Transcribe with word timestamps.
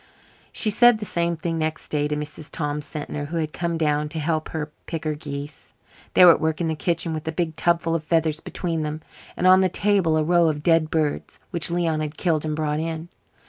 She 0.51 0.71
said 0.71 0.97
the 0.97 1.05
same 1.05 1.37
thing 1.37 1.59
next 1.59 1.89
day 1.89 2.07
to 2.07 2.15
Mrs. 2.15 2.49
Tom 2.49 2.81
Sentner, 2.81 3.27
who 3.27 3.37
had 3.37 3.53
come 3.53 3.77
down 3.77 4.09
to 4.09 4.17
help 4.17 4.49
her 4.49 4.71
pick 4.87 5.03
her 5.03 5.13
geese. 5.13 5.75
They 6.15 6.25
were 6.25 6.31
at 6.31 6.41
work 6.41 6.59
in 6.59 6.67
the 6.67 6.73
kitchen 6.75 7.13
with 7.13 7.27
a 7.27 7.31
big 7.31 7.55
tubful 7.55 7.93
of 7.93 8.03
feathers 8.03 8.39
between 8.39 8.81
them, 8.81 9.01
and 9.37 9.45
on 9.45 9.61
the 9.61 9.69
table 9.69 10.17
a 10.17 10.23
row 10.23 10.47
of 10.49 10.63
dead 10.63 10.89
birds, 10.89 11.39
which 11.51 11.69
Leon 11.69 11.99
had 11.99 12.17
killed 12.17 12.45
and 12.45 12.55
brought 12.55 12.79
in. 12.79 13.09